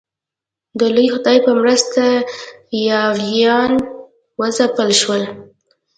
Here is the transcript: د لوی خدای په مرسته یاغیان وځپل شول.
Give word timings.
د 0.79 0.81
لوی 0.95 1.07
خدای 1.15 1.37
په 1.45 1.51
مرسته 1.59 2.03
یاغیان 2.89 3.71
وځپل 4.39 4.89
شول. 5.01 5.23